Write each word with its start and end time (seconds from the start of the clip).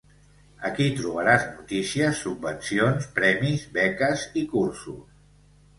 Aquí 0.69 0.87
trobaràs 1.01 1.45
notícies, 1.49 2.23
subvencions, 2.27 3.07
premis, 3.21 3.69
beques 3.79 4.29
i 4.45 4.49
cursos. 4.57 5.05